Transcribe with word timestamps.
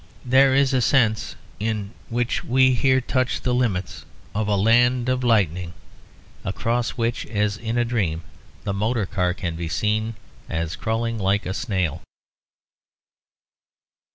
There 0.25 0.55
is 0.55 0.73
a 0.73 0.81
sense 0.81 1.35
in 1.59 1.91
which 2.09 2.43
we 2.43 2.73
here 2.73 3.01
touch 3.01 3.41
the 3.41 3.53
limits 3.53 4.03
of 4.33 4.47
a 4.47 4.55
land 4.55 5.09
of 5.09 5.23
lightning; 5.23 5.73
across 6.43 6.97
which, 6.97 7.23
as 7.27 7.55
in 7.55 7.77
a 7.77 7.85
dream, 7.85 8.23
the 8.63 8.73
motor 8.73 9.05
car 9.05 9.35
can 9.35 9.55
be 9.55 9.69
seen 9.69 10.15
crawling 10.79 11.19
like 11.19 11.45
a 11.45 11.53
snail. 11.53 12.01